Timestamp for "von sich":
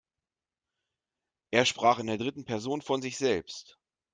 2.81-3.17